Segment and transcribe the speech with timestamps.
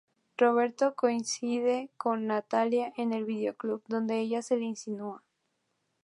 [0.35, 5.21] Roberto coincide con Natalia en el vídeo club, donde ella se le insinúa.